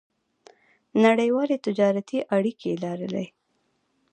[1.03, 3.25] نړیوالې تجارتي اړیکې لرلې.